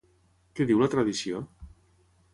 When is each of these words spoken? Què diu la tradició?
Què 0.59 0.67
diu 0.71 0.81
la 0.83 0.89
tradició? 0.95 1.45